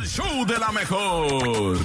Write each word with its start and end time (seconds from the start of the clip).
el 0.00 0.08
show 0.08 0.46
de 0.46 0.58
la 0.58 0.72
mejor. 0.72 1.82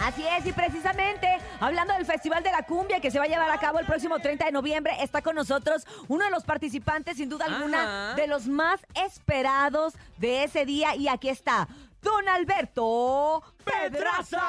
Así 0.00 0.24
es, 0.26 0.46
y 0.46 0.52
precisamente 0.52 1.28
hablando 1.60 1.92
del 1.94 2.06
Festival 2.06 2.42
de 2.42 2.50
la 2.52 2.62
Cumbia 2.62 3.00
que 3.00 3.10
se 3.10 3.18
va 3.18 3.24
a 3.24 3.28
llevar 3.28 3.50
a 3.50 3.58
cabo 3.58 3.78
el 3.80 3.86
próximo 3.86 4.18
30 4.18 4.46
de 4.46 4.52
noviembre, 4.52 4.94
está 5.02 5.20
con 5.20 5.34
nosotros 5.34 5.86
uno 6.08 6.24
de 6.24 6.30
los 6.30 6.44
participantes, 6.44 7.18
sin 7.18 7.28
duda 7.28 7.46
alguna, 7.46 8.10
Ajá. 8.12 8.14
de 8.14 8.26
los 8.28 8.46
más 8.46 8.80
esperados 8.94 9.94
de 10.16 10.44
ese 10.44 10.64
día. 10.64 10.94
Y 10.96 11.08
aquí 11.08 11.28
está, 11.28 11.68
Don 12.00 12.28
Alberto 12.28 13.42
Pedraza. 13.64 14.42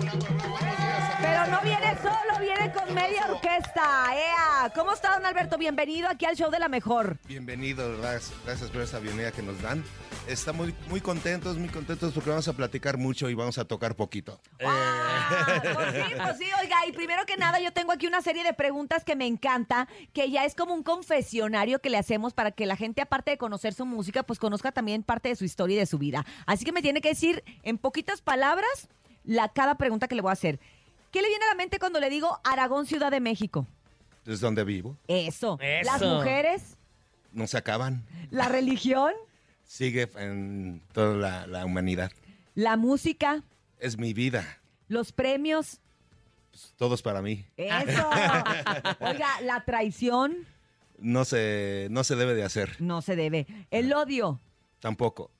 ¡Uh! 0.00 0.75
Pero 1.26 1.46
no 1.46 1.60
viene 1.62 1.96
solo, 2.00 2.38
viene 2.40 2.72
con 2.72 2.94
media 2.94 3.26
orquesta. 3.28 4.14
¡Ea! 4.14 4.70
¿Cómo 4.72 4.92
está, 4.92 5.14
Don 5.14 5.26
Alberto? 5.26 5.58
Bienvenido 5.58 6.08
aquí 6.08 6.24
al 6.24 6.36
show 6.36 6.52
de 6.52 6.60
la 6.60 6.68
mejor. 6.68 7.18
Bienvenido, 7.26 7.98
gracias, 7.98 8.32
gracias 8.44 8.70
por 8.70 8.82
esa 8.82 9.00
bienvenida 9.00 9.32
que 9.32 9.42
nos 9.42 9.60
dan. 9.60 9.82
Estamos 10.28 10.66
muy, 10.66 10.74
muy 10.88 11.00
contentos, 11.00 11.56
muy 11.58 11.68
contentos 11.68 12.12
porque 12.12 12.30
vamos 12.30 12.46
a 12.46 12.52
platicar 12.52 12.96
mucho 12.96 13.28
y 13.28 13.34
vamos 13.34 13.58
a 13.58 13.64
tocar 13.64 13.96
poquito. 13.96 14.40
Ah, 14.64 15.62
pues 15.74 15.94
sí, 15.94 16.14
pues 16.16 16.38
sí, 16.38 16.44
oiga, 16.62 16.86
y 16.86 16.92
primero 16.92 17.26
que 17.26 17.36
nada 17.36 17.58
yo 17.58 17.72
tengo 17.72 17.90
aquí 17.90 18.06
una 18.06 18.22
serie 18.22 18.44
de 18.44 18.52
preguntas 18.52 19.02
que 19.02 19.16
me 19.16 19.26
encanta, 19.26 19.88
que 20.12 20.30
ya 20.30 20.44
es 20.44 20.54
como 20.54 20.74
un 20.74 20.84
confesionario 20.84 21.80
que 21.80 21.90
le 21.90 21.98
hacemos 21.98 22.34
para 22.34 22.52
que 22.52 22.66
la 22.66 22.76
gente, 22.76 23.02
aparte 23.02 23.32
de 23.32 23.38
conocer 23.38 23.74
su 23.74 23.84
música, 23.84 24.22
pues 24.22 24.38
conozca 24.38 24.70
también 24.70 25.02
parte 25.02 25.28
de 25.30 25.34
su 25.34 25.44
historia 25.44 25.74
y 25.74 25.80
de 25.80 25.86
su 25.86 25.98
vida. 25.98 26.24
Así 26.46 26.64
que 26.64 26.70
me 26.70 26.82
tiene 26.82 27.00
que 27.00 27.08
decir 27.08 27.42
en 27.64 27.78
poquitas 27.78 28.20
palabras 28.22 28.88
la, 29.24 29.48
cada 29.48 29.76
pregunta 29.76 30.06
que 30.06 30.14
le 30.14 30.22
voy 30.22 30.30
a 30.30 30.34
hacer. 30.34 30.60
¿Qué 31.16 31.22
le 31.22 31.28
viene 31.28 31.46
a 31.46 31.48
la 31.48 31.54
mente 31.54 31.78
cuando 31.78 31.98
le 31.98 32.10
digo 32.10 32.38
Aragón, 32.44 32.84
Ciudad 32.84 33.10
de 33.10 33.20
México? 33.20 33.66
Es 34.26 34.38
donde 34.40 34.64
vivo, 34.64 34.98
Eso. 35.08 35.58
Eso. 35.62 35.90
Las 35.90 36.02
mujeres, 36.02 36.76
no 37.32 37.46
se 37.46 37.56
acaban, 37.56 38.04
la 38.30 38.48
religión, 38.50 39.14
sigue 39.64 40.10
en 40.18 40.82
toda 40.92 41.16
la, 41.16 41.46
la 41.46 41.64
humanidad. 41.64 42.12
la 42.54 42.76
música, 42.76 43.42
Es 43.78 43.96
mi 43.96 44.12
vida, 44.12 44.58
los 44.88 45.10
premios. 45.10 45.80
pues, 46.50 46.74
todos 46.76 47.00
para 47.00 47.22
mí. 47.22 47.46
Eso. 47.56 48.10
Oiga, 49.00 49.40
la 49.40 49.64
traición 49.64 50.46
No 50.98 51.24
se, 51.24 51.86
no 51.90 52.04
se 52.04 52.14
debe 52.16 52.34
de 52.34 52.44
hacer, 52.44 52.76
no 52.78 53.00
se 53.00 53.16
debe. 53.16 53.46
El 53.70 53.90
odio, 53.94 54.38
tampoco, 54.80 55.30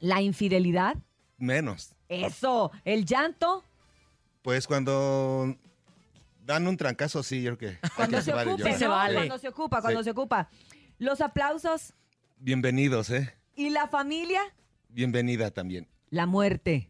la 0.00 0.22
infidelidad. 0.22 0.96
menos. 1.36 1.92
Eso, 2.08 2.72
el 2.86 3.04
llanto, 3.04 3.62
Pues 4.42 4.66
cuando 4.66 5.56
dan 6.44 6.66
un 6.66 6.76
trancazo, 6.76 7.22
sí, 7.22 7.42
yo 7.42 7.56
creo 7.58 7.72
que... 7.74 7.88
cuando 7.96 8.16
que 8.18 8.22
se 8.22 8.32
vale, 8.32 8.50
ocupe, 8.52 8.64
yo- 8.68 8.72
Sí 8.72 8.78
se 8.78 8.86
vale. 8.88 9.14
Cuando 9.16 9.38
se 9.38 9.48
ocupa, 9.48 9.80
cuando 9.80 10.00
Sí. 10.00 10.04
se 10.04 10.10
ocupa. 10.10 10.48
Los 10.98 11.20
aplausos 11.20 11.94
Bienvenidos, 12.38 13.10
¿eh? 13.10 13.34
y 13.54 13.70
la 13.70 13.88
familia, 13.88 14.40
Bienvenida 14.88 15.50
también. 15.50 15.88
la 16.10 16.26
muerte. 16.26 16.88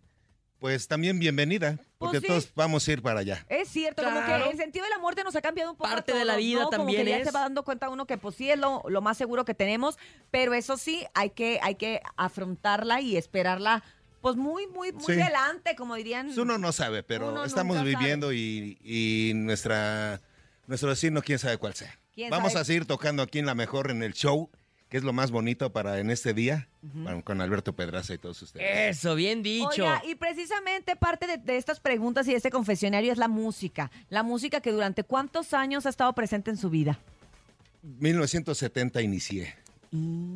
Pues 0.59 0.89
también 0.89 1.19
bienvenida, 1.21 1.79
porque 1.99 2.19
Pues 2.19 2.23
sí. 2.23 2.27
todos 2.27 2.53
vamos 2.57 2.87
a 2.89 2.93
ir 2.93 3.01
para 3.01 3.21
allá. 3.21 3.47
Es 3.49 3.69
cierto, 3.69 4.03
como 4.03 4.21
Claro. 4.25 4.45
que 4.45 4.51
el 4.51 4.57
sentido 4.57 4.85
de 4.85 4.91
la 4.91 4.99
muerte 4.99 5.23
nos 5.23 5.37
ha 5.37 5.41
cambiado 5.41 5.71
un 5.71 5.77
poco. 5.77 5.89
Parte 5.89 6.13
de 6.13 6.25
la 6.25 6.37
vida 6.37 6.61
¿no? 6.63 6.65
Como 6.67 6.79
también 6.79 7.05
que 7.05 7.11
ya 7.11 7.19
es. 7.19 7.25
se 7.27 7.31
va 7.31 7.41
dando 7.41 7.63
cuenta 7.65 7.89
uno 7.89 8.07
que 8.07 8.19
pues 8.19 8.35
sí 8.35 8.51
es 8.51 8.59
lo, 8.59 8.83
lo 8.89 9.01
más 9.01 9.17
seguro 9.17 9.45
que 9.45 9.55
tenemos, 9.55 9.99
pero 10.33 10.55
eso 10.55 10.77
sí, 10.77 11.07
hay 11.15 11.31
que, 11.31 11.61
hay 11.63 11.77
que 11.77 12.01
afrontarla 12.17 13.01
y 13.01 13.17
esperarla 13.17 13.85
pues 14.21 14.37
muy, 14.37 14.67
muy, 14.67 14.93
muy 14.93 15.05
Sí. 15.05 15.13
delante, 15.13 15.75
como 15.77 15.95
dirían. 15.95 16.27
Pues 16.27 16.39
uno 16.39 16.59
no 16.59 16.73
sabe, 16.73 17.03
pero 17.03 17.31
Uno 17.31 17.45
estamos 17.45 17.83
viviendo 17.85 18.33
y, 18.33 18.79
y 18.83 19.33
nuestra 19.35 20.21
nuestro 20.67 20.91
destino, 20.91 21.23
quién 21.23 21.39
sabe 21.39 21.57
cuál 21.59 21.75
sea. 21.75 21.99
¿Quién 22.15 22.31
Vamos 22.31 22.53
sabe? 22.53 22.63
a 22.63 22.65
seguir 22.65 22.85
tocando 22.85 23.23
aquí 23.23 23.39
en 23.39 23.47
La 23.47 23.55
Mejor, 23.55 23.91
en 23.91 24.03
el 24.03 24.13
show, 24.13 24.51
que 24.91 24.97
es 24.97 25.03
lo 25.05 25.13
más 25.13 25.31
bonito 25.31 25.73
para 25.73 25.99
en 26.01 26.11
este 26.11 26.35
día, 26.35 26.69
con- 27.05 27.23
con 27.23 27.41
Alberto 27.41 27.75
Pedraza 27.75 28.15
y 28.15 28.19
todos 28.19 28.41
ustedes. 28.43 28.97
Eso, 28.99 29.15
bien 29.15 29.43
dicho. 29.43 29.67
Oiga, 29.85 30.03
y 30.07 30.15
precisamente 30.15 30.97
parte 30.97 31.27
de, 31.27 31.37
de 31.39 31.57
estas 31.57 31.79
preguntas 31.81 32.27
y 32.27 32.33
de 32.33 32.37
este 32.39 32.51
confesionario 32.51 33.13
es 33.13 33.19
la 33.19 33.29
música. 33.29 33.91
La 34.11 34.23
música 34.23 34.61
que 34.61 34.73
durante 34.73 35.05
cuántos 35.05 35.55
años 35.55 35.87
ha 35.87 35.91
estado 35.91 36.13
presente 36.15 36.51
en 36.51 36.57
su 36.57 36.69
vida. 36.71 36.99
1970 37.83 39.01
inicié 39.03 39.55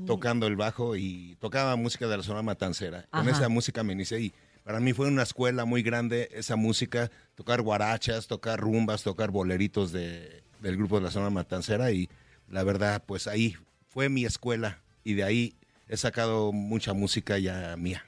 tocando 0.06 0.46
el 0.46 0.56
bajo 0.56 0.96
y 0.96 1.36
tocaba 1.40 1.76
música 1.76 2.06
de 2.08 2.16
la 2.16 2.22
zona 2.22 2.42
matancera. 2.42 3.06
Con 3.10 3.28
esa 3.28 3.48
música 3.48 3.82
me 3.82 3.92
inicié 3.92 4.20
y 4.20 4.34
para 4.64 4.80
mí 4.80 4.92
fue 4.92 5.08
una 5.08 5.22
escuela 5.22 5.64
muy 5.64 5.82
grande 5.82 6.28
esa 6.32 6.56
música, 6.56 7.10
tocar 7.34 7.62
guarachas, 7.62 8.26
tocar 8.26 8.60
rumbas, 8.60 9.02
tocar 9.02 9.30
boleritos 9.30 9.92
de, 9.92 10.42
del 10.60 10.76
grupo 10.76 10.96
de 10.96 11.02
la 11.02 11.10
zona 11.10 11.30
matancera 11.30 11.90
y 11.90 12.08
la 12.48 12.62
verdad, 12.64 13.02
pues 13.04 13.26
ahí 13.26 13.56
fue 13.88 14.08
mi 14.08 14.24
escuela 14.24 14.82
y 15.04 15.14
de 15.14 15.24
ahí 15.24 15.56
he 15.88 15.96
sacado 15.96 16.52
mucha 16.52 16.92
música 16.92 17.38
ya 17.38 17.76
mía. 17.76 18.04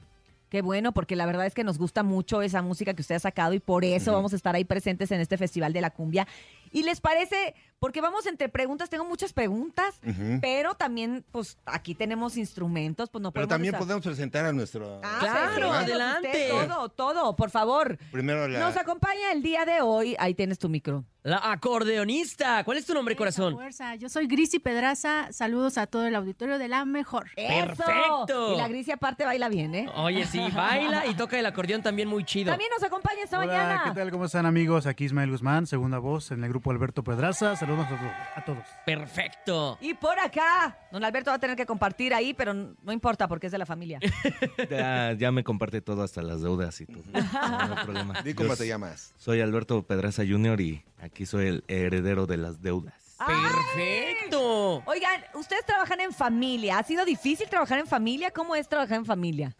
Qué 0.55 0.63
bueno, 0.63 0.93
porque 0.93 1.17
la 1.17 1.27
verdad 1.27 1.47
es 1.47 1.55
que 1.55 1.65
nos 1.65 1.79
gusta 1.79 2.05
mucho 2.05 2.41
esa 2.41 2.63
música 2.63 2.95
que 2.95 3.03
usted 3.03 3.17
ha 3.17 3.19
sacado 3.19 3.55
y 3.55 3.59
por 3.59 3.85
eso 3.85 4.13
vamos 4.13 4.33
a 4.33 4.37
estar 4.37 4.55
ahí 4.55 4.65
presentes 4.65 5.11
en 5.11 5.21
este 5.21 5.37
Festival 5.37 5.73
de 5.73 5.81
la 5.81 5.91
Cumbia. 5.91 6.29
¿Y 6.71 6.85
les 6.85 7.01
parece? 7.01 7.57
Porque 7.85 8.01
vamos 8.01 8.25
entre 8.25 8.49
preguntas, 8.49 8.89
tengo 8.89 9.05
muchas 9.05 9.35
preguntas, 9.35 9.95
pero 10.41 10.73
también, 10.75 11.23
pues 11.31 11.59
aquí 11.67 11.95
tenemos 11.95 12.39
instrumentos, 12.39 13.11
pues 13.11 13.21
no 13.21 13.31
Pero 13.31 13.47
podemos 13.47 13.55
también 13.57 13.75
usar- 13.75 13.79
podemos 13.81 14.03
presentar 14.07 14.47
a 14.47 14.55
nuestro... 14.55 15.03
Ah, 15.05 15.19
Claro, 15.21 15.71
adelante. 15.71 16.29
usted 16.29 16.67
todo, 16.67 16.89
todo, 16.89 17.37
por 17.37 17.51
favor. 17.51 17.99
Primero 18.11 18.49
la... 18.49 18.59
Nos 18.59 18.79
acompaña 18.79 19.33
el 19.33 19.43
día 19.43 19.67
de 19.67 19.83
hoy. 19.83 20.17
Ahí 20.19 20.33
tienes 20.33 20.59
tu 20.59 20.71
micro. 20.71 21.05
La 21.25 21.41
acordeonista. 21.53 22.65
¿Cuál 22.65 22.77
es 22.77 22.85
tu 22.85 22.93
nombre, 22.93 23.17
corazón? 23.17 23.55
Fuerza. 23.55 23.95
Yo 23.95 24.11
soy 24.11 24.27
Grisi 24.27 24.59
Pedraza. 24.59 25.33
Saludos 25.33 25.79
a 25.79 25.87
todo 25.87 26.07
el 26.07 26.15
auditorio 26.15 26.59
de 26.59 26.69
la 26.69 26.85
mejor. 26.85 27.31
¡Eso! 27.37 27.67
Perfecto. 27.77 28.55
Y 28.55 28.57
la 28.59 28.69
Grisia 28.69 28.95
aparte 28.95 29.25
baila 29.25 29.49
bien, 29.49 29.75
¿eh? 29.75 29.89
Oye, 29.95 30.27
sí, 30.27 30.39
baila 30.55 31.07
y 31.07 31.15
toca 31.15 31.39
el 31.39 31.47
acordeón 31.47 31.83
también 31.83 32.09
muy 32.09 32.25
chido. 32.25 32.51
También 32.53 32.71
nos 32.79 32.83
acompaña 32.83 33.23
esta 33.25 33.39
Hola, 33.39 33.47
mañana. 33.47 33.83
¿qué 33.87 33.91
tal? 34.01 34.11
¿Cómo 34.11 34.27
están 34.27 34.45
amigos? 34.45 34.87
Aquí 34.87 35.05
Ismael 35.05 35.31
Guzmán, 35.31 35.67
segunda 35.67 35.99
voz 35.99 36.31
en 36.31 36.45
el 36.45 36.51
grupo 36.51 36.71
Alberto 36.71 37.03
Pedraza. 37.03 37.57
Saludos 37.57 37.74
a 37.81 37.89
todos. 37.89 38.13
a 38.37 38.45
todos. 38.45 38.65
Perfecto. 38.87 39.79
Y 39.81 39.95
por 39.95 40.19
acá, 40.19 40.79
don 40.93 41.05
Alberto 41.05 41.31
va 41.31 41.37
a 41.37 41.39
tener 41.39 41.57
que 41.57 41.67
compartir 41.67 42.15
ahí, 42.15 42.35
pero 42.35 42.55
no 42.55 42.93
importa 42.93 43.27
porque 43.29 43.47
es 43.47 43.53
de 43.53 43.59
la 43.59 43.67
familia. 43.67 44.01
Ya, 44.71 45.13
ya 45.13 45.31
me 45.33 45.45
comparte 45.45 45.81
todo, 45.81 46.03
hasta 46.03 46.23
las 46.23 46.41
deudas 46.43 46.81
y 46.81 46.87
todo. 46.87 47.03
No, 47.13 47.67
no 47.69 47.77
hay 47.77 47.85
problema. 47.85 48.23
Di 48.23 48.35
cómo 48.35 48.51
Yo 48.51 48.57
te 48.57 48.67
llamas. 48.67 49.13
Soy 49.19 49.41
Alberto 49.41 49.83
Pedraza 49.83 50.23
Jr. 50.27 50.61
y 50.61 50.85
aquí 51.01 51.27
soy 51.27 51.47
el 51.49 51.65
heredero 51.69 52.27
de 52.27 52.37
las 52.37 52.63
deudas. 52.63 52.95
Perfecto. 53.19 54.83
Oigan, 54.87 55.23
ustedes 55.35 55.65
trabajan 55.65 56.01
en 56.01 56.13
familia. 56.13 56.79
¿Ha 56.79 56.83
sido 56.83 57.05
difícil 57.05 57.49
trabajar 57.49 57.79
en 57.79 57.87
familia? 57.87 58.31
¿Cómo 58.31 58.55
es 58.57 58.69
trabajar 58.69 58.99
en 58.99 59.05
familia? 59.07 59.55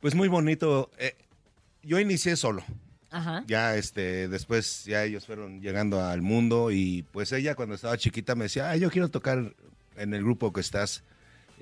Pues 0.00 0.14
muy 0.14 0.28
bonito. 0.28 0.90
eh, 0.98 1.14
yo 1.82 1.98
inicié 1.98 2.36
solo. 2.36 2.62
Ajá. 3.14 3.44
ya 3.46 3.76
este 3.76 4.28
después 4.28 4.84
ya 4.84 5.04
ellos 5.04 5.24
fueron 5.26 5.60
llegando 5.60 6.02
al 6.04 6.20
mundo 6.22 6.70
y 6.70 7.04
pues 7.12 7.30
ella 7.32 7.54
cuando 7.54 7.74
estaba 7.76 7.96
chiquita 7.96 8.34
me 8.34 8.44
decía, 8.44 8.70
"Ah, 8.70 8.76
yo 8.76 8.90
quiero 8.90 9.08
tocar 9.08 9.54
en 9.96 10.14
el 10.14 10.22
grupo 10.22 10.52
que 10.52 10.60
estás." 10.60 11.02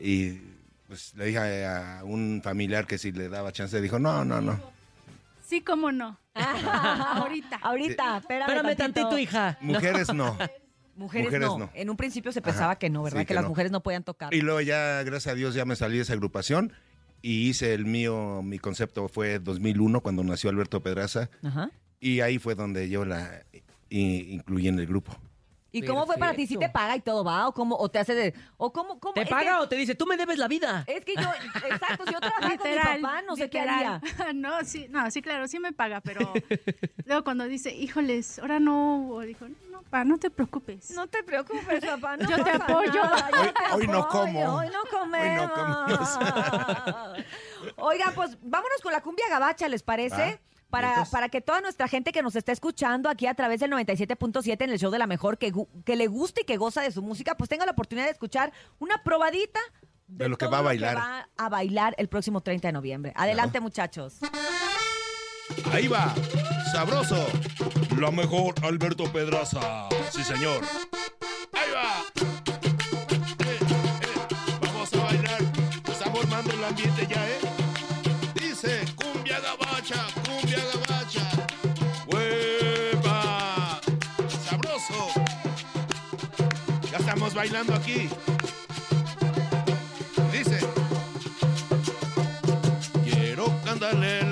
Y 0.01 0.41
pues 0.89 1.15
le 1.15 1.27
dije 1.27 1.65
a 1.67 2.01
un 2.05 2.41
familiar 2.43 2.87
que 2.87 2.99
si 2.99 3.13
le 3.13 3.29
daba 3.29 3.53
chance, 3.53 3.81
dijo, 3.81 3.99
"No, 3.99 4.25
no, 4.25 4.41
no. 4.41 4.59
Sí, 5.47 5.61
cómo 5.61 5.93
no. 5.93 6.19
Ahorita. 6.35 7.59
Ahorita, 7.63 8.17
espérame, 8.19 8.49
Espérame 8.49 8.77
tantito, 8.77 9.19
hija. 9.19 9.59
Mujeres 9.61 10.09
no." 10.15 10.37
Mujeres, 10.95 11.27
Mujeres 11.29 11.49
no. 11.49 11.59
no. 11.59 11.71
En 11.73 11.89
un 11.89 11.97
principio 11.97 12.33
se 12.33 12.43
pensaba 12.43 12.73
Ajá. 12.73 12.79
que 12.79 12.91
no, 12.91 13.03
¿verdad? 13.03 13.21
Sí, 13.21 13.25
que, 13.25 13.29
que 13.29 13.35
las 13.35 13.45
no. 13.45 13.49
mujeres 13.49 13.73
no 13.73 13.83
podían 13.83 14.05
tocar. 14.05 14.33
Y 14.35 14.43
luego 14.43 14.61
ya 14.61 15.03
gracias 15.05 15.33
a 15.33 15.35
Dios 15.35 15.55
ya 15.55 15.65
me 15.65 15.75
salí 15.75 15.97
de 15.97 16.03
esa 16.03 16.13
agrupación 16.13 16.75
y 17.23 17.49
hice 17.49 17.73
el 17.73 17.87
mío, 17.87 18.43
mi 18.43 18.59
concepto 18.59 19.09
fue 19.09 19.39
2001 19.39 20.01
cuando 20.01 20.25
nació 20.25 20.51
Alberto 20.51 20.83
Pedraza 20.83 21.31
Ajá. 21.43 21.71
y 22.01 22.21
ahí 22.21 22.39
fue 22.39 22.55
donde 22.55 22.89
yo 22.89 23.05
la 23.05 23.45
incluí 23.89 24.69
en 24.69 24.79
el 24.79 24.87
grupo. 24.87 25.17
¿Y 25.75 25.85
cómo 25.87 26.05
fue 26.07 26.17
para 26.19 26.35
ti? 26.35 26.47
¿Sí 26.47 26.57
te 26.59 26.69
paga 26.69 26.95
y 26.97 27.01
todo 27.01 27.25
va? 27.25 27.49
¿O 27.49 27.55
cómo? 27.55 27.77
¿O 27.77 27.89
te 27.91 27.99
hace 27.99 28.15
de.? 28.15 28.35
¿O 28.59 28.73
cómo? 28.73 29.01
cómo? 29.01 29.15
¿Te 29.15 29.23
Es 29.23 29.29
paga 29.29 29.43
que- 29.57 29.63
o 29.65 29.69
te 29.69 29.77
dice, 29.77 29.95
tú 29.95 30.05
me 30.07 30.17
debes 30.19 30.39
la 30.39 30.47
vida? 30.49 30.85
Es 30.87 31.05
que 31.05 31.15
yo, 31.17 31.23
exacto, 31.71 32.05
si 32.07 32.13
yo 32.13 32.21
trabajara 32.21 32.59
con 32.59 32.71
mi 32.71 33.03
papá, 33.03 33.23
no 33.23 33.37
sé 33.37 33.49
qué 33.49 33.61
literal. 33.61 34.01
haría. 34.03 34.33
No, 34.35 34.63
sí, 34.65 34.87
no, 34.91 35.11
sí, 35.11 35.23
claro, 35.23 35.49
sí 35.49 35.59
me 35.59 35.73
paga, 35.73 36.01
pero 36.03 36.31
luego 37.07 37.25
cuando 37.25 37.45
dice, 37.45 37.75
híjoles, 37.75 38.39
ahora 38.39 38.61
no, 38.61 39.09
o 39.09 39.21
dijo, 39.21 39.47
no, 39.71 39.83
pa, 39.83 40.05
no 40.05 40.19
te 40.19 40.31
preocupes. 40.31 40.91
No 40.91 41.07
te 41.07 41.23
preocupes, 41.23 41.85
papá. 41.85 42.17
No 42.19 42.29
Yo 42.29 42.37
te 42.37 42.53
pasa 42.59 42.65
apoyo. 42.65 42.93
nada, 43.03 43.31
yo 43.31 43.41
Hoy- 43.41 43.53
te 43.53 43.75
hoy 43.75 43.87
no 43.87 43.99
apoyo, 44.01 44.11
como. 44.25 44.55
Hoy 44.57 44.67
no 44.69 44.99
comemos. 45.01 45.41
Hoy 45.43 45.47
no 45.47 45.53
comemos. 45.55 46.19
Oigan, 47.77 48.15
pues 48.15 48.37
vámonos 48.43 48.81
con 48.83 48.93
la 48.93 49.01
cumbia 49.03 49.27
gabacha, 49.31 49.69
¿les 49.69 49.83
parece? 49.83 50.41
Para, 50.73 51.05
para 51.05 51.29
que 51.29 51.43
toda 51.43 51.61
nuestra 51.61 51.87
gente 51.87 52.13
que 52.13 52.23
nos 52.23 52.35
está 52.35 52.51
escuchando 52.51 53.11
aquí 53.11 53.27
a 53.27 53.35
través 53.35 53.61
del 53.61 53.71
97.7 53.71 54.57
en 54.65 54.71
el 54.71 54.79
show 54.79 54.91
de 54.91 54.99
la 54.99 55.07
mejor, 55.07 55.37
que, 55.37 55.53
que 55.85 55.97
le 55.97 56.07
guste 56.07 56.41
y 56.41 56.45
que 56.45 56.57
goza 56.57 56.81
de 56.81 56.91
su 56.91 57.03
música, 57.03 57.37
pues 57.37 57.51
tenga 57.51 57.67
la 57.67 57.73
oportunidad 57.73 58.07
de 58.07 58.13
escuchar 58.13 58.55
una 58.79 59.03
probadita 59.05 59.61
De 60.09 60.31
lo 60.31 60.39
que 60.39 60.47
todo 60.47 60.53
va 60.53 60.59
a 60.61 60.63
bailar. 60.63 60.97
va 60.97 61.29
a 61.37 61.49
bailar 61.51 61.95
el 61.99 62.09
próximo 62.09 62.41
30 62.41 62.69
de 62.69 62.73
noviembre. 62.73 63.13
Adelante, 63.17 63.61
muchachos. 63.61 64.17
Ahí 65.71 65.89
va, 65.89 66.15
sabroso. 66.73 67.27
La 67.99 68.11
mejor 68.11 68.55
Alberto 68.63 69.05
Pedraza. 69.13 69.91
Sí, 70.11 70.25
señor. 70.25 70.63
Ahí 71.53 71.71
va. 71.75 72.03
Eh, 73.45 73.59
eh, 73.61 74.57
Vamos 74.63 74.91
a 74.95 74.97
bailar. 75.05 75.43
Está 75.87 76.11
formando 76.11 76.51
el 76.51 76.65
ambiente 76.65 77.07
ya, 77.07 77.29
¿eh? 77.29 77.43
Estamos 87.23 87.35
bailando 87.35 87.73
aquí. 87.77 88.09
Dice. 90.33 90.59
Quiero 93.05 93.45
cantarle 93.65 94.25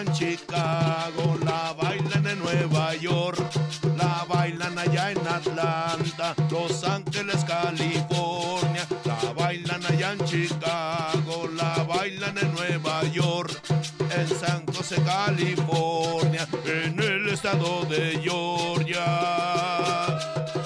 en 0.00 0.12
Chicago, 0.12 1.38
la 1.44 1.72
bailan 1.72 2.26
en 2.26 2.38
Nueva 2.38 2.94
York, 2.96 3.38
la 3.96 4.24
bailan 4.28 4.78
allá 4.78 5.10
en 5.10 5.26
Atlanta, 5.26 6.34
Los 6.50 6.84
Ángeles, 6.84 7.44
California, 7.44 8.86
la 9.04 9.32
bailan 9.32 9.84
allá 9.86 10.12
en 10.12 10.24
Chicago, 10.24 11.48
la 11.54 11.84
bailan 11.84 12.36
en 12.38 12.54
Nueva 12.54 13.02
York, 13.04 13.52
en 13.98 14.28
San 14.28 14.66
José, 14.66 14.96
California, 15.04 16.46
en 16.64 17.00
el 17.00 17.28
estado 17.28 17.84
de 17.86 18.20
Georgia. 18.22 19.04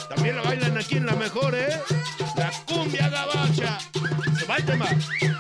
También 0.09 0.37
la 0.37 0.43
bailan 0.43 0.79
aquí 0.79 0.97
en 0.97 1.06
la 1.06 1.15
mejor, 1.15 1.55
¿eh? 1.55 1.81
La 2.37 2.50
cumbia 2.67 3.09
gabacha. 3.09 3.79
Se 4.38 4.47
va 4.47 4.56
el 4.56 5.40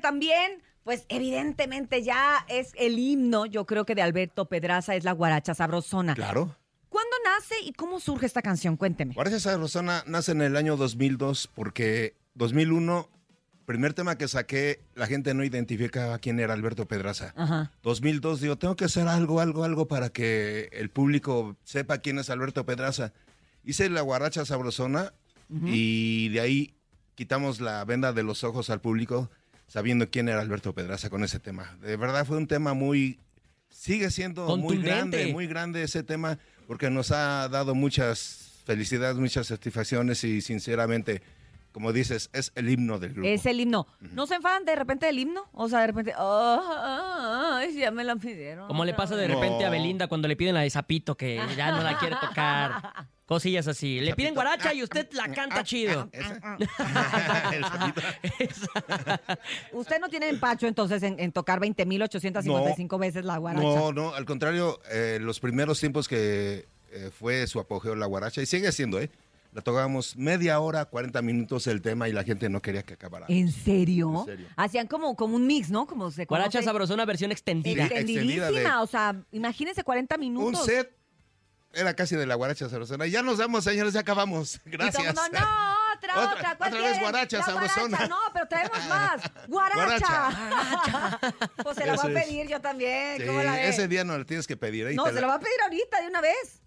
que 0.00 0.02
también, 0.02 0.62
pues 0.82 1.04
evidentemente 1.08 2.02
ya 2.02 2.44
es 2.48 2.72
el 2.76 2.98
himno, 2.98 3.46
yo 3.46 3.66
creo 3.66 3.84
que 3.84 3.94
de 3.94 4.02
Alberto 4.02 4.46
Pedraza 4.46 4.94
es 4.94 5.04
la 5.04 5.12
guaracha 5.12 5.54
sabrosona. 5.54 6.14
Claro. 6.14 6.56
¿Cuándo 6.88 7.16
nace 7.24 7.54
y 7.64 7.72
cómo 7.72 8.00
surge 8.00 8.26
esta 8.26 8.42
canción? 8.42 8.76
Cuénteme. 8.76 9.14
Guaracha 9.14 9.38
Sabrosona 9.38 10.02
nace 10.06 10.32
en 10.32 10.42
el 10.42 10.56
año 10.56 10.76
2002 10.76 11.48
porque 11.54 12.16
2001, 12.34 13.08
primer 13.64 13.94
tema 13.94 14.18
que 14.18 14.26
saqué, 14.26 14.80
la 14.96 15.06
gente 15.06 15.32
no 15.32 15.44
identificaba 15.44 16.18
quién 16.18 16.40
era 16.40 16.52
Alberto 16.52 16.88
Pedraza. 16.88 17.32
Ajá. 17.36 17.70
2002 17.84 18.40
digo, 18.40 18.58
tengo 18.58 18.74
que 18.74 18.86
hacer 18.86 19.06
algo, 19.06 19.38
algo, 19.38 19.62
algo 19.62 19.86
para 19.86 20.08
que 20.08 20.68
el 20.72 20.90
público 20.90 21.56
sepa 21.62 21.98
quién 21.98 22.18
es 22.18 22.28
Alberto 22.28 22.66
Pedraza. 22.66 23.12
Hice 23.62 23.88
la 23.88 24.00
guaracha 24.00 24.44
sabrosona 24.44 25.12
y 25.64 26.28
de 26.30 26.40
ahí 26.40 26.74
quitamos 27.14 27.60
la 27.60 27.84
venda 27.84 28.12
de 28.12 28.22
los 28.22 28.42
ojos 28.42 28.70
al 28.70 28.80
público 28.80 29.30
sabiendo 29.70 30.10
quién 30.10 30.28
era 30.28 30.40
Alberto 30.40 30.74
Pedraza 30.74 31.10
con 31.10 31.22
ese 31.22 31.38
tema. 31.38 31.76
De 31.80 31.96
verdad 31.96 32.26
fue 32.26 32.36
un 32.36 32.48
tema 32.48 32.74
muy, 32.74 33.20
sigue 33.68 34.10
siendo 34.10 34.56
muy 34.56 34.78
grande, 34.78 35.32
muy 35.32 35.46
grande 35.46 35.84
ese 35.84 36.02
tema 36.02 36.38
porque 36.66 36.90
nos 36.90 37.12
ha 37.12 37.48
dado 37.48 37.76
muchas 37.76 38.62
felicidades, 38.66 39.16
muchas 39.16 39.46
satisfacciones 39.46 40.24
y 40.24 40.40
sinceramente, 40.40 41.22
como 41.70 41.92
dices, 41.92 42.30
es 42.32 42.50
el 42.56 42.68
himno 42.68 42.98
del 42.98 43.12
grupo. 43.14 43.28
Es 43.28 43.46
el 43.46 43.60
himno. 43.60 43.86
¿No 44.12 44.26
se 44.26 44.34
enfadan 44.34 44.64
de 44.64 44.74
repente 44.74 45.06
del 45.06 45.20
himno? 45.20 45.44
O 45.52 45.68
sea, 45.68 45.80
de 45.80 45.86
repente, 45.86 46.12
"Ah, 46.16 47.58
ay, 47.60 47.76
ya 47.78 47.92
me 47.92 48.02
la 48.02 48.16
pidieron. 48.16 48.66
Como 48.66 48.84
le 48.84 48.92
pasa 48.94 49.14
de 49.14 49.28
No. 49.28 49.34
repente 49.40 49.64
a 49.64 49.70
Belinda 49.70 50.08
cuando 50.08 50.26
le 50.26 50.34
piden 50.34 50.54
la 50.54 50.62
de 50.62 50.70
Zapito, 50.70 51.16
que 51.16 51.40
ya 51.56 51.70
no 51.70 51.82
la 51.82 51.96
quiere 51.96 52.16
tocar. 52.20 53.06
Cosillas 53.30 53.68
así. 53.68 54.00
Le 54.00 54.12
piden 54.16 54.34
guaracha 54.34 54.74
y 54.74 54.82
usted 54.82 55.08
la 55.12 55.28
canta 55.32 55.62
chido. 55.62 56.08
¿Esa? 56.10 56.58
El 57.52 57.64
sapito. 57.64 58.02
Usted 59.72 60.00
no 60.00 60.08
tiene 60.08 60.28
empacho 60.28 60.66
entonces 60.66 61.00
en, 61.04 61.14
en 61.20 61.30
tocar 61.30 61.60
20.855 61.60 62.98
veces 62.98 63.24
la 63.24 63.38
guaracha. 63.38 63.62
No, 63.62 63.92
no, 63.92 64.12
al 64.14 64.24
contrario, 64.24 64.80
eh, 64.90 65.18
los 65.20 65.38
primeros 65.38 65.78
tiempos 65.78 66.08
que 66.08 66.66
eh, 66.90 67.10
fue 67.16 67.46
su 67.46 67.60
apogeo 67.60 67.94
la 67.94 68.06
guaracha, 68.06 68.42
y 68.42 68.46
sigue 68.46 68.72
siendo, 68.72 69.00
¿eh? 69.00 69.08
La 69.52 69.62
tocábamos 69.62 70.16
media 70.16 70.58
hora, 70.58 70.84
40 70.86 71.22
minutos 71.22 71.68
el 71.68 71.82
tema 71.82 72.08
y 72.08 72.12
la 72.12 72.24
gente 72.24 72.48
no 72.48 72.60
quería 72.60 72.82
que 72.82 72.94
acabara. 72.94 73.26
¿En 73.28 73.52
serio? 73.52 74.20
En 74.20 74.24
serio. 74.26 74.46
Hacían 74.56 74.88
como, 74.88 75.14
como 75.14 75.36
un 75.36 75.46
mix, 75.46 75.70
¿no? 75.70 75.86
Como 75.86 76.10
se 76.10 76.24
Guaracha 76.24 76.62
sabrosona 76.62 77.04
versión 77.04 77.30
extendida. 77.30 77.86
Sí. 77.86 77.94
Extendidísima, 77.94 78.46
extendida 78.46 78.74
de- 78.76 78.82
o 78.82 78.86
sea, 78.88 79.16
imagínense 79.30 79.84
40 79.84 80.16
Un 80.16 80.20
minutos. 80.20 80.64
set 80.66 80.92
era 81.72 81.94
casi 81.94 82.16
de 82.16 82.26
la 82.26 82.34
guaracha 82.34 82.68
sabrosona. 82.68 83.06
Ya 83.06 83.22
nos 83.22 83.38
damos, 83.38 83.64
señores, 83.64 83.92
ya 83.92 84.00
acabamos. 84.00 84.56
Y 84.56 84.58
todo 84.58 84.70
Gracias. 84.72 85.04
mundo, 85.14 85.22
no, 85.32 85.74
otra, 85.96 86.18
Otra- 86.18 86.32
otra. 86.34 86.56
¿cuál 86.56 86.74
otra 86.74 86.88
vez 86.90 87.00
guaracha 87.00 87.42
sabrosona. 87.42 87.88
guaracha, 87.88 88.08
No, 88.08 88.18
pero 88.32 88.48
traemos 88.48 88.86
más. 88.88 89.20
Guaracha. 89.48 89.76
Guaracha. 89.76 91.20
Pues 91.62 91.76
se 91.76 91.86
la 91.86 91.94
voy 91.94 92.06
a 92.06 92.08
Eso 92.10 92.18
es. 92.18 92.24
pedir 92.24 92.48
yo 92.48 92.60
también. 92.60 93.18
Sí, 93.20 93.26
¿Cómo 93.26 93.42
la 93.42 93.52
ve? 93.52 93.68
ese 93.68 93.86
día 93.88 94.04
no 94.04 94.16
la 94.18 94.24
tienes 94.24 94.46
que 94.46 94.56
pedir. 94.56 94.90
Y 94.90 94.94
No, 94.96 95.06
se 95.06 95.12
la- 95.12 95.20
la 95.22 95.26
voy 95.28 95.36
a 95.36 95.38
pedir 95.40 95.60
ahorita 95.62 96.00
de 96.00 96.06
una 96.08 96.20
vez. 96.20 96.60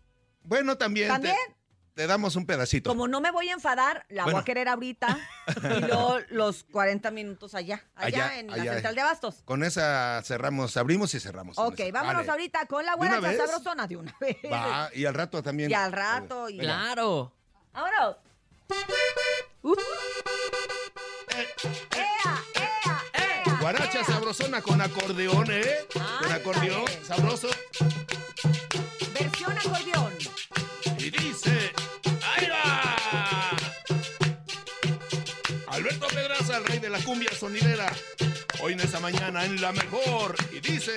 Bueno, 0.44 0.78
también. 0.78 1.08
¿También? 1.08 1.36
Te, 1.48 1.56
damos 1.96 2.36
un 2.36 2.46
pedacito. 2.46 2.90
Como 2.90 3.08
no 3.08 3.22
me 3.22 3.32
voy 3.32 3.50
a 3.50 3.54
enfadar, 3.54 4.06
la 4.10 4.26
voy 4.26 4.36
a 4.36 4.44
querer 4.44 4.68
ahorita. 4.68 5.18
y 5.64 5.80
luego 5.82 6.18
los 6.30 6.64
40 6.66 7.12
minutos 7.12 7.54
allá. 7.56 7.84
Allá, 7.96 8.26
Allá, 8.30 8.40
en 8.40 8.48
la 8.48 8.56
central 8.64 8.96
de 8.96 9.02
Abastos. 9.02 9.42
Con 9.46 9.64
esa 9.64 10.22
cerramos, 10.24 10.76
abrimos 10.78 11.14
y 11.14 11.20
cerramos. 11.20 11.58
Ok, 11.58 11.80
vámonos 11.92 12.22
Vale. 12.26 12.32
ahorita 12.32 12.66
con 12.66 12.86
la 12.86 12.94
¿De 12.94 13.00
una 13.02 13.20
guaracha 13.20 13.28
vez? 13.30 13.38
sabrosona 13.52 13.88
de 13.88 13.98
una 13.98 14.16
vez. 14.20 14.38
Va, 14.52 14.90
y 14.94 15.06
al 15.06 15.14
rato 15.14 15.42
también. 15.44 15.70
Y 15.70 15.74
al 15.74 15.92
rato. 15.92 16.50
Y... 16.50 16.58
Claro. 16.60 17.34
¡Vámonos! 17.74 18.18
Uh. 19.62 19.76
¡Ea, 21.96 22.44
ea, 22.56 23.02
ea, 23.46 23.58
Guaracha 23.60 24.00
ea! 24.00 24.06
sabrosona 24.06 24.62
con 24.62 24.82
acordeón, 24.82 25.48
¿eh? 25.52 25.64
Con 25.94 26.32
acordeón, 26.32 26.86
sabroso. 27.06 27.48
Versión 29.14 29.58
acordeón. 29.58 30.03
La 36.94 37.00
cumbia 37.00 37.32
sonidera. 37.34 37.92
Hoy 38.62 38.74
en 38.74 38.82
esta 38.82 39.00
mañana 39.00 39.44
en 39.46 39.60
la 39.60 39.72
mejor. 39.72 40.36
Y 40.52 40.60
dice, 40.60 40.96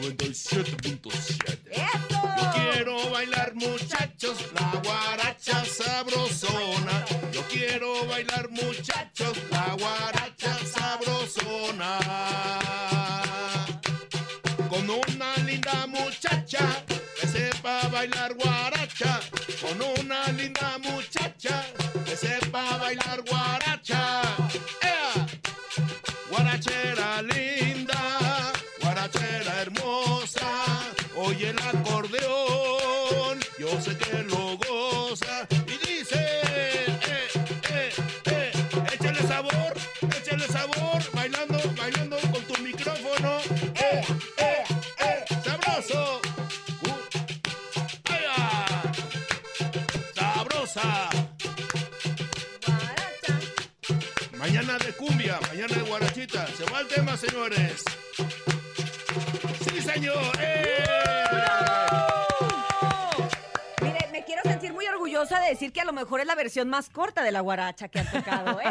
97.7. 0.00 1.70
¡Eso! 1.70 2.20
Yo 2.36 2.50
quiero 2.52 3.10
bailar 3.10 3.54
muchachos 3.54 4.36
la 4.52 4.80
guaracha 4.82 5.64
sabrosona. 5.64 7.04
Yo 7.32 7.42
quiero 7.48 8.04
bailar 8.06 8.50
muchachos 8.50 9.38
la 9.52 9.76
guaracha 9.78 10.58
sabrosona. 10.74 11.98
Con 14.68 14.90
una 14.90 15.36
linda 15.46 15.86
muchacha 15.86 16.84
que 17.20 17.28
sepa 17.28 17.86
bailar 17.92 18.34
guaracha. 18.34 19.20
Con 19.60 19.80
una 20.00 20.26
linda 20.32 20.78
muchacha 20.78 20.99
Guaracha. 50.74 51.00
Mañana 54.36 54.78
de 54.78 54.92
cumbia, 54.92 55.38
mañana 55.48 55.74
de 55.74 55.82
guarachita. 55.82 56.46
Se 56.48 56.64
va 56.64 56.80
el 56.80 56.88
tema, 56.88 57.16
señores. 57.16 57.84
Sí, 59.64 59.80
señor. 59.82 60.32
¡Eh! 60.40 60.84
Mire, 63.82 64.08
me 64.12 64.24
quiero 64.24 64.42
sentir 64.44 64.72
muy 64.72 64.86
orgullosa 64.86 65.40
de 65.40 65.50
decir 65.50 65.72
que 65.72 65.80
a 65.80 65.84
lo 65.84 65.92
mejor 65.92 66.20
es 66.20 66.26
la 66.26 66.34
versión 66.34 66.68
más 66.68 66.88
corta 66.88 67.22
de 67.22 67.32
la 67.32 67.40
guaracha 67.40 67.88
que 67.88 68.00
han 68.00 68.10
tocado. 68.10 68.60
¡Eh! 68.60 68.64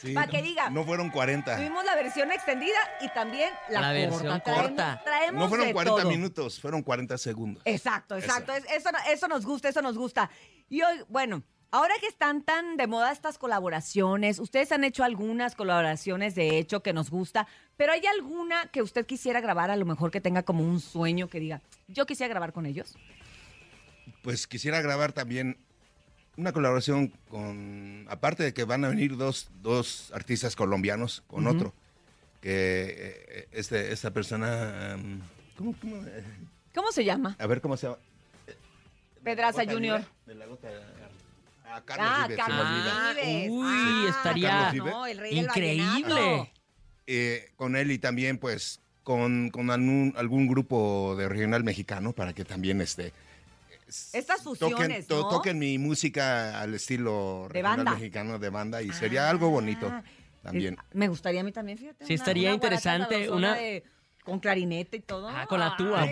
Sí, 0.00 0.12
Para 0.14 0.26
no- 0.26 0.32
que 0.32 0.42
diga. 0.42 0.70
No 0.70 0.84
fueron 0.84 1.10
40. 1.10 1.56
Tuvimos 1.56 1.84
la 1.84 1.94
versión 1.94 2.30
extendida 2.32 2.78
y 3.00 3.08
también 3.10 3.50
la, 3.68 3.80
La 3.80 3.86
corta. 3.88 3.92
versión 3.92 4.40
Traemos- 4.42 4.62
corta. 4.68 5.02
Traemos 5.04 5.40
No 5.42 5.48
fueron 5.48 5.66
de 5.68 5.72
40 5.72 6.00
todo. 6.02 6.10
minutos, 6.10 6.60
fueron 6.60 6.82
40 6.82 7.18
segundos. 7.18 7.62
Exacto, 7.66 8.16
exacto. 8.16 8.52
Es- 8.52 8.64
Eso, 8.70 8.90
eso 9.10 9.28
nos 9.28 9.44
gusta, 9.46 9.68
eso 9.68 9.82
nos 9.82 9.96
gusta. 9.98 10.30
Y 10.68 10.82
hoy, 10.82 11.02
bueno, 11.08 11.42
Ahora 11.70 11.94
que 12.00 12.06
están 12.06 12.42
tan 12.44 12.76
de 12.76 12.86
moda 12.86 13.10
estas 13.10 13.36
colaboraciones, 13.36 14.38
ustedes 14.38 14.70
han 14.70 14.84
hecho 14.84 15.02
algunas 15.02 15.56
colaboraciones 15.56 16.36
de 16.36 16.56
hecho 16.56 16.84
que 16.84 16.92
nos 16.92 17.10
gusta, 17.10 17.48
pero 17.76 17.90
¿hay 17.90 18.06
alguna 18.06 18.66
que 18.70 18.80
usted 18.80 19.04
quisiera 19.04 19.40
grabar 19.40 19.72
a 19.72 19.76
lo 19.76 19.84
mejor 19.84 20.12
que 20.12 20.20
tenga 20.20 20.44
como 20.44 20.62
un 20.62 20.78
sueño 20.78 21.26
que 21.28 21.40
diga, 21.40 21.62
yo 21.88 22.06
quisiera 22.06 22.28
grabar 22.28 22.52
con 22.52 22.64
ellos? 22.66 22.96
Pues 24.22 24.46
quisiera 24.46 24.80
grabar 24.82 25.12
también 25.12 25.58
una 26.36 26.52
colaboración 26.52 27.08
con, 27.28 28.06
aparte 28.08 28.42
de 28.42 28.54
que 28.54 28.64
van 28.64 28.84
a 28.84 28.88
venir 28.88 29.16
dos, 29.16 29.48
dos 29.62 30.10
artistas 30.12 30.56
colombianos 30.56 31.22
con 31.26 31.46
otro, 31.46 31.72
que 32.40 33.22
eh, 33.28 33.48
este, 33.52 33.92
esta 33.92 34.10
persona, 34.12 34.96
um, 34.96 35.20
¿cómo, 35.56 35.74
cómo, 35.80 35.96
eh? 36.06 36.24
¿Cómo 36.74 36.90
se 36.92 37.04
llama? 37.04 37.36
a 37.38 37.46
ver 37.46 37.60
cómo 37.60 37.76
se 37.76 37.86
llama? 37.86 37.98
Pedraza 39.22 39.64
Junior. 39.64 40.04
De 40.26 40.34
la 40.34 40.46
gota, 40.46 40.68
ah, 41.66 41.82
Carlos 41.84 42.06
Ah, 42.10 42.26
Vives, 42.28 42.36
Carlos 42.44 42.66
Vives. 42.70 43.26
Vives. 43.26 43.50
Uy, 43.50 43.66
Ah, 43.66 44.06
estaría 44.16 44.48
Carlos 44.50 44.72
Vives. 44.72 44.92
no, 44.92 45.06
el 45.06 45.18
rey 45.18 45.34
del 45.34 45.44
increíble. 45.44 46.52
Eh, 47.06 47.50
con 47.56 47.76
él 47.76 47.90
y 47.90 47.98
también 47.98 48.38
pues 48.38 48.80
con, 49.02 49.50
con 49.50 49.70
algún, 49.70 50.14
algún 50.16 50.46
grupo 50.48 51.14
de 51.16 51.28
regional 51.28 51.62
mexicano 51.64 52.12
para 52.12 52.32
que 52.32 52.44
también 52.44 52.80
este 52.80 53.12
Estas 54.12 54.42
fusiones, 54.42 54.76
toquen, 54.76 55.06
to- 55.06 55.22
¿no? 55.22 55.28
toquen 55.28 55.58
mi 55.58 55.78
música 55.78 56.60
al 56.60 56.74
estilo 56.74 57.48
De 57.52 57.62
banda. 57.62 57.92
mexicano 57.92 58.38
de 58.38 58.50
banda 58.50 58.82
y 58.82 58.90
sería 58.92 59.28
algo 59.30 59.50
bonito 59.50 59.88
Ah, 59.90 60.02
también. 60.42 60.74
eh, 60.74 60.78
Me 60.92 61.08
gustaría 61.08 61.40
a 61.40 61.44
mí 61.44 61.52
también, 61.52 61.78
fíjate. 61.78 62.04
Sí, 62.06 62.14
una- 62.14 62.22
estaría 62.22 62.48
una 62.48 62.54
interesante, 62.54 63.30
una- 63.30 63.54
de- 63.54 63.84
con 64.24 64.40
clarinete 64.40 64.96
y 64.96 65.00
todo. 65.00 65.28
Ah, 65.28 65.46
con 65.46 65.60
la 65.60 65.76
tuba. 65.76 66.06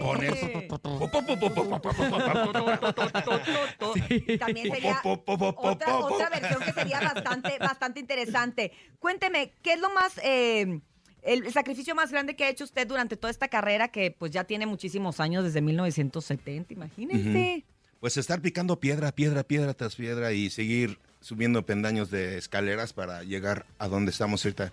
Y 4.26 4.38
También 4.38 4.70
sería 4.72 5.00
otra, 5.02 5.98
otra 5.98 6.30
versión 6.30 6.62
que 6.62 6.72
sería 6.72 7.00
bastante, 7.00 7.58
bastante 7.58 8.00
interesante. 8.00 8.72
Cuénteme, 8.98 9.52
¿qué 9.62 9.74
es 9.74 9.80
lo 9.80 9.90
más, 9.90 10.18
eh, 10.22 10.80
el 11.22 11.52
sacrificio 11.52 11.94
más 11.94 12.10
grande 12.10 12.34
que 12.36 12.44
ha 12.44 12.48
hecho 12.48 12.64
usted 12.64 12.86
durante 12.86 13.16
toda 13.16 13.30
esta 13.30 13.48
carrera 13.48 13.88
que 13.88 14.10
pues 14.10 14.30
ya 14.32 14.44
tiene 14.44 14.66
muchísimos 14.66 15.20
años, 15.20 15.44
desde 15.44 15.60
1970, 15.62 16.72
imagínense. 16.74 17.64
Pues 18.02 18.16
estar 18.16 18.42
picando 18.42 18.80
piedra, 18.80 19.12
piedra, 19.12 19.44
piedra 19.44 19.75
tras 19.75 19.94
piedra 19.94 20.32
y 20.32 20.50
seguir 20.50 20.99
subiendo 21.21 21.64
pendaños 21.64 22.11
de 22.11 22.37
escaleras 22.37 22.92
para 22.92 23.23
llegar 23.23 23.64
a 23.78 23.87
donde 23.87 24.11
estamos 24.11 24.44
ahorita. 24.44 24.73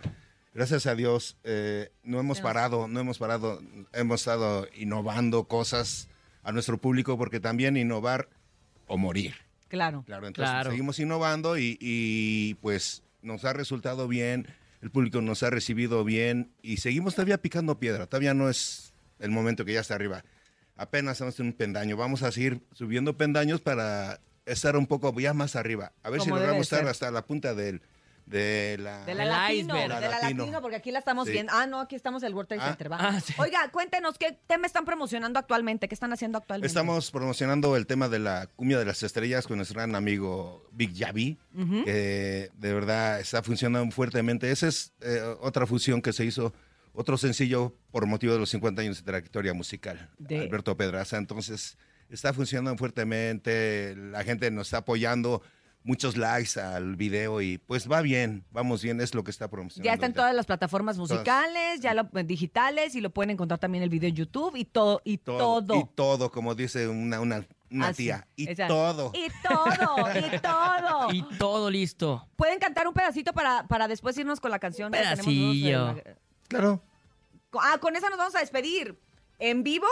Gracias 0.56 0.88
a 0.88 0.96
Dios, 0.96 1.38
eh, 1.44 1.92
no 2.02 2.20
hemos 2.20 2.42
parado, 2.42 2.88
no 2.88 3.00
hemos 3.00 3.20
parado, 3.20 3.62
hemos 3.94 4.22
estado 4.22 4.68
innovando 4.76 5.44
cosas 5.44 6.08
a 6.42 6.52
nuestro 6.52 6.80
público 6.80 7.20
porque 7.20 7.40
también 7.40 7.78
innovar 7.78 8.30
o 8.88 8.98
morir. 8.98 9.36
Claro. 9.68 10.02
Claro, 10.08 10.26
entonces 10.26 10.50
Claro. 10.52 10.72
seguimos 10.72 10.98
innovando 10.98 11.56
y, 11.60 11.78
y, 11.80 12.56
pues 12.56 13.04
nos 13.22 13.46
ha 13.46 13.54
resultado 13.54 14.08
bien, 14.08 14.48
el 14.82 14.90
público 14.90 15.22
nos 15.22 15.44
ha 15.44 15.52
recibido 15.52 16.04
bien 16.04 16.50
y 16.64 16.78
seguimos 16.78 17.14
todavía 17.14 17.38
picando 17.38 17.78
piedra, 17.78 18.08
todavía 18.08 18.34
no 18.34 18.50
es 18.50 18.92
el 19.20 19.30
momento 19.30 19.66
que 19.66 19.74
ya 19.74 19.82
está 19.82 19.94
arriba, 19.94 20.24
apenas 20.80 21.14
estamos 21.14 21.40
en 21.40 21.48
un 21.48 21.54
pendaño, 21.54 21.98
vamos 21.98 22.24
a 22.24 22.32
seguir 22.32 22.62
subiendo 22.74 23.18
pendaños 23.18 23.62
para 23.62 24.20
estar 24.46 24.76
un 24.78 24.88
poco 24.88 25.18
ya 25.20 25.34
más 25.34 25.56
arriba, 25.56 25.92
a 26.04 26.10
ver 26.10 26.22
si 26.22 26.30
logramos 26.30 26.62
estar 26.62 26.88
hasta 26.88 27.12
la 27.12 27.24
punta 27.26 27.54
del, 27.54 27.82
de 28.26 28.78
la... 28.80 29.06
De 29.06 29.14
la 29.16 29.26
latino, 29.26 29.76
iceberg. 29.76 29.82
de 29.82 29.88
la 29.90 30.00
La 30.00 30.10
Latino. 30.22 30.44
latino, 30.44 30.62
porque 30.62 30.76
aquí 30.78 30.92
la 30.92 31.00
estamos 31.00 31.26
Sí. 31.26 31.32
viendo. 31.34 31.52
Ah, 31.54 31.66
no, 31.68 31.80
aquí 31.80 31.96
estamos 31.96 32.22
el 32.24 32.34
World 32.34 32.48
Trade 32.48 32.62
Ah. 32.64 32.68
Center, 32.70 32.92
¿va? 32.92 32.98
Ah, 33.00 33.20
sí. 33.20 33.34
Oiga, 33.38 33.70
cuéntenos, 33.72 34.18
¿qué 34.20 34.38
tema 34.48 34.68
están 34.68 34.86
promocionando 34.86 35.38
actualmente? 35.40 35.88
¿Qué 35.88 35.96
están 35.96 36.14
haciendo 36.14 36.38
actualmente? 36.38 36.68
Estamos 36.68 37.10
promocionando 37.12 37.76
el 37.76 37.86
tema 37.88 38.08
de 38.08 38.20
la 38.20 38.48
cumbia 38.56 38.78
de 38.80 38.86
las 38.86 39.02
estrellas 39.04 39.48
con 39.48 39.58
nuestro 39.58 39.78
gran 39.80 39.96
amigo 39.96 40.64
Big 40.72 40.94
Yavi, 40.94 41.38
que 41.86 42.50
de 42.56 42.74
verdad 42.74 43.20
está 43.20 43.42
funcionando 43.44 43.92
fuertemente. 43.92 44.52
Esa 44.52 44.68
es 44.68 44.94
eh, 45.02 45.22
otra 45.42 45.66
fusión 45.66 46.02
que 46.02 46.14
se 46.14 46.24
hizo, 46.26 46.54
otro 46.94 47.18
sencillo 47.18 47.76
por 47.92 48.06
motivo 48.06 48.34
de 48.34 48.40
los 48.40 48.50
50 48.50 48.82
años 48.82 48.98
de 48.98 49.04
trayectoria 49.04 49.54
musical, 49.54 50.10
De- 50.18 50.40
Alberto 50.42 50.76
Pedraza. 50.78 51.18
Entonces, 51.18 51.78
está 52.10 52.34
funcionando 52.34 52.78
fuertemente, 52.78 53.96
la 53.96 54.24
gente 54.24 54.50
nos 54.52 54.68
está 54.68 54.78
apoyando, 54.80 55.42
muchos 55.84 56.18
likes 56.18 56.60
al 56.60 56.98
video 56.98 57.42
y 57.42 57.58
pues 57.58 57.90
va 57.90 58.02
bien, 58.02 58.44
vamos 58.52 58.84
bien, 58.84 59.00
es 59.00 59.16
lo 59.16 59.24
que 59.24 59.32
está 59.32 59.48
promocionando. 59.50 59.86
Ya 59.86 59.94
está 59.94 60.06
en 60.06 60.10
ahorita. 60.12 60.22
todas 60.22 60.36
las 60.36 60.46
plataformas 60.46 60.98
musicales, 60.98 61.80
ya 61.80 61.94
lo, 61.94 62.04
digitales, 62.26 62.96
y 62.96 63.02
lo 63.02 63.12
pueden 63.12 63.30
encontrar 63.32 63.60
también 63.60 63.84
el 63.84 63.90
video 63.90 64.10
en 64.10 64.16
YouTube 64.16 64.56
y 64.58 64.66
todo, 64.66 65.02
y 65.06 65.18
todo. 65.20 65.76
Y 65.76 65.86
todo, 65.96 66.30
como 66.32 66.54
dice 66.54 66.88
una, 66.88 67.20
una, 67.22 67.46
una 67.72 67.88
Así, 67.90 68.04
tía. 68.04 68.28
Y 68.36 68.50
esa- 68.50 68.68
todo. 68.68 69.12
Y 69.16 69.28
todo, 69.42 70.10
y 70.16 70.40
todo. 70.42 71.14
Y 71.14 71.38
todo 71.38 71.70
listo. 71.72 72.28
Pueden 72.36 72.60
cantar 72.60 72.88
un 72.88 72.94
pedacito 72.94 73.32
para, 73.34 73.66
para 73.68 73.88
después 73.88 74.18
irnos 74.18 74.40
con 74.42 74.52
la 74.52 74.60
canción. 74.60 74.92
Pedacillo. 74.92 75.98
eh, 75.98 76.16
Claro. 76.50 76.82
Ah, 77.62 77.78
con 77.80 77.96
esa 77.96 78.10
nos 78.10 78.18
vamos 78.20 78.36
a 78.36 78.40
despedir. 78.40 79.00
¿En 79.40 79.64
vivo 79.64 79.88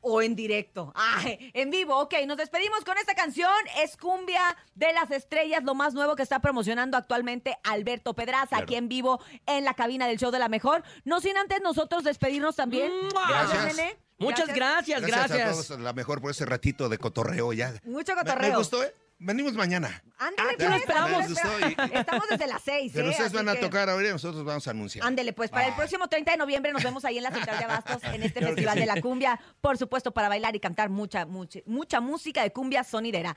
o 0.00 0.20
en 0.22 0.34
directo? 0.34 0.92
Ah, 0.96 1.22
en 1.24 1.70
vivo, 1.70 1.96
ok. 1.98 2.14
Nos 2.26 2.36
despedimos 2.36 2.84
con 2.84 2.98
esta 2.98 3.14
canción. 3.14 3.50
Es 3.82 3.96
Cumbia 3.96 4.56
de 4.74 4.92
las 4.92 5.10
Estrellas, 5.10 5.62
lo 5.64 5.74
más 5.74 5.94
nuevo 5.94 6.16
que 6.16 6.22
está 6.22 6.40
promocionando 6.40 6.96
actualmente 6.96 7.56
Alberto 7.62 8.14
Pedraza, 8.14 8.48
Claro. 8.48 8.64
aquí 8.64 8.74
en 8.74 8.88
vivo 8.88 9.20
en 9.46 9.64
la 9.64 9.74
cabina 9.74 10.06
del 10.08 10.18
show 10.18 10.30
de 10.32 10.38
la 10.40 10.48
mejor. 10.48 10.82
No 11.04 11.20
sin 11.20 11.36
antes 11.36 11.60
nosotros 11.62 12.02
despedirnos 12.04 12.56
también. 12.56 12.90
Gracias. 13.28 13.76
Muchas 14.18 14.48
gracias, 14.52 15.00
gracias. 15.00 15.28
Gracias, 15.38 15.68
a 15.68 15.68
todos, 15.74 15.80
la 15.80 15.92
mejor 15.92 16.20
por 16.20 16.32
ese 16.32 16.44
ratito 16.44 16.88
de 16.88 16.98
cotorreo 16.98 17.52
ya. 17.52 17.72
Mucho 17.84 18.14
Me- 18.16 18.22
Me, 18.24 18.28
cotorreo. 18.28 18.58
gustó, 18.58 18.82
¿eh? 18.82 18.92
Venimos 19.20 19.54
mañana. 19.54 20.02
Ándale, 20.18 20.52
lo 20.52 20.58
pues, 20.58 20.80
esperamos. 20.80 21.24
Estamos 21.92 22.24
desde 22.30 22.46
las 22.46 22.62
seis, 22.62 22.92
Pero 22.94 23.08
¿eh? 23.08 23.10
ustedes 23.10 23.26
Así 23.28 23.36
van 23.36 23.48
a 23.48 23.54
que- 23.54 23.60
tocar 23.62 23.88
ahora 23.90 24.08
y 24.08 24.12
nosotros 24.12 24.44
vamos 24.44 24.66
a 24.68 24.70
anunciar. 24.70 25.04
Ándele, 25.06 25.32
pues 25.32 25.50
para 25.50 25.66
el 25.66 25.72
Ah. 25.72 25.76
próximo 25.76 26.06
30 26.08 26.30
de 26.32 26.36
noviembre 26.36 26.72
nos 26.72 26.82
vemos 26.84 27.04
ahí 27.04 27.16
en 27.18 27.24
la 27.24 27.32
Central 27.32 27.58
de 27.58 27.64
Abastos 27.64 28.02
en 28.04 28.22
este 28.22 28.40
Festival 28.46 28.74
sí. 28.74 28.80
de 28.80 28.86
la 28.86 29.00
Cumbia. 29.00 29.40
Por 29.60 29.76
supuesto, 29.76 30.12
para 30.12 30.28
bailar 30.28 30.54
y 30.54 30.60
cantar 30.60 30.88
mucha, 30.88 31.26
mucha, 31.26 31.58
mucha 31.66 32.00
música 32.00 32.42
de 32.42 32.52
cumbia 32.52 32.84
sonidera. 32.84 33.34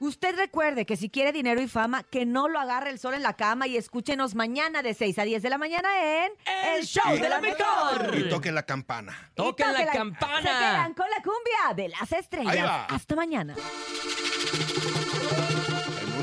Usted 0.00 0.34
recuerde 0.36 0.84
que 0.84 0.96
si 0.96 1.08
quiere 1.08 1.30
dinero 1.32 1.62
y 1.62 1.68
fama, 1.68 2.02
que 2.02 2.26
no 2.26 2.48
lo 2.48 2.58
agarre 2.58 2.90
el 2.90 2.98
sol 2.98 3.14
en 3.14 3.22
la 3.22 3.34
cama 3.34 3.68
y 3.68 3.76
escúchenos 3.76 4.34
mañana 4.34 4.82
de 4.82 4.94
6 4.94 5.16
a 5.20 5.22
10 5.22 5.42
de 5.42 5.48
la 5.48 5.58
mañana 5.58 5.88
en 6.24 6.32
El 6.74 6.84
show 6.84 7.14
de 7.14 7.28
la 7.28 7.40
mejor. 7.40 8.12
Y 8.18 8.28
toque 8.28 8.50
la 8.50 8.64
campana. 8.64 9.30
Toquen 9.34 9.72
la 9.72 9.78
toque 9.78 9.90
Se 9.92 9.96
campana. 9.98 10.40
quedan 10.42 10.94
con 10.94 11.06
la 11.08 11.16
cumbia 11.22 11.74
de 11.76 11.88
las 11.88 12.12
Ahí 12.12 12.18
estrellas. 12.18 12.66
va. 12.68 12.84
Hasta 12.86 13.14
mañana. 13.14 13.54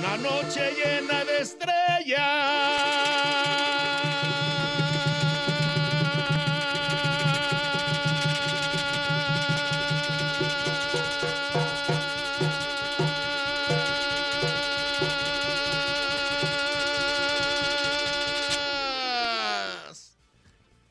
Una 0.09 0.17
noche 0.17 0.73
llena 0.73 1.23
de 1.23 1.41
estrellas. 1.41 2.17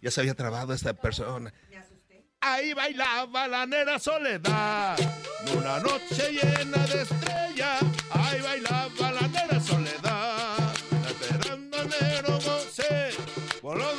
Ya 0.00 0.12
se 0.12 0.20
había 0.20 0.34
trabado 0.34 0.72
esta 0.72 0.94
persona. 0.94 1.52
Ahí 2.40 2.72
bailaba 2.72 3.48
la 3.48 3.66
nera 3.66 3.98
soledad. 3.98 4.96
Una 5.56 5.80
noche 5.80 6.30
llena 6.30 6.78
de 6.86 7.02
estrellas. 7.02 7.82
Ahí 8.10 8.40
bailaba 8.40 8.67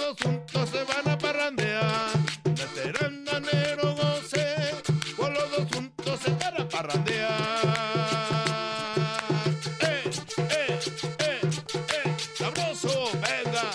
Por 0.10 0.18
los 0.18 0.22
dos 0.22 0.32
juntos 0.32 0.70
se 0.70 0.84
van 0.86 1.08
a 1.08 1.18
parrandear. 1.18 2.10
Esperando 2.56 3.38
enero 3.38 3.96
goce. 3.96 4.56
Por 5.16 5.32
los 5.32 5.51
dos 5.51 5.68
juntos 5.72 6.20
se 6.24 6.32
van 6.32 6.62
a 6.62 6.68
parrandear. 6.68 7.30
¡Eh, 9.82 10.10
eh, 10.50 10.80
eh, 11.20 11.39
eh! 11.39 12.16
¡Sabroso! 12.36 13.12
¡Venga! 13.22 13.70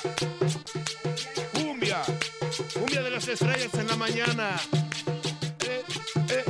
Cumbia, 1.53 2.03
cumbia 2.75 3.03
de 3.03 3.11
las 3.11 3.29
estrellas 3.29 3.75
en 3.75 3.87
la 3.87 3.97
mañana. 3.97 4.57
Eh, 5.61 5.85
eh, 6.31 6.45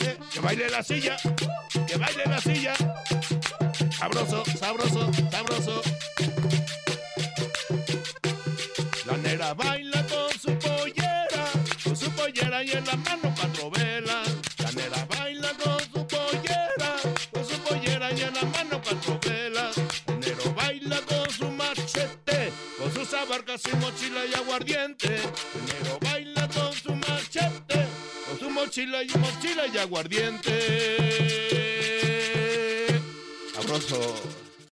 eh, 0.00 0.18
que 0.32 0.40
baile 0.40 0.70
la 0.70 0.82
silla, 0.82 1.16
Baila 9.54 10.04
con 10.06 10.30
su 10.40 10.58
pollera, 10.58 11.44
con 11.84 11.96
su 11.96 12.10
pollera 12.10 12.64
y 12.64 12.70
en 12.72 12.84
la 12.84 12.96
mano 12.96 13.34
cuatro 13.38 13.70
velas. 13.70 14.28
La 14.90 15.04
baila 15.06 15.50
con 15.62 15.80
su 15.80 16.06
pollera, 16.06 16.96
con 17.32 17.44
su 17.44 17.58
pollera 17.60 18.12
y 18.12 18.20
en 18.22 18.34
la 18.34 18.42
mano 18.42 18.80
cuatro 18.82 19.18
velas. 19.22 19.76
Baila 20.54 21.00
con 21.02 21.30
su 21.30 21.50
machete, 21.50 22.52
con 22.78 22.92
sus 22.92 23.14
abarcas 23.14 23.62
y 23.72 23.76
mochila 23.76 24.26
y 24.26 24.34
aguardiente. 24.34 25.16
El 25.16 25.64
negro 25.66 25.98
baila 26.00 26.48
con 26.48 26.72
su 26.72 26.94
machete, 26.94 27.86
con 28.26 28.38
su 28.38 28.50
mochila 28.50 29.02
y 29.02 29.18
mochila 29.18 29.66
y 29.72 29.78
aguardiente. 29.78 30.75